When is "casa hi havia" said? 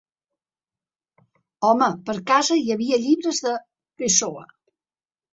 2.31-2.99